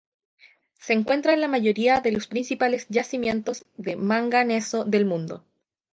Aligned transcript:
Se 0.79 0.93
encuentra 0.93 1.31
en 1.35 1.41
la 1.41 1.47
mayoría 1.47 1.99
de 2.01 2.11
los 2.11 2.25
principales 2.25 2.87
yacimientos 2.89 3.67
de 3.77 3.97
manganeso 3.97 4.83
del 4.83 5.05
mundo. 5.05 5.43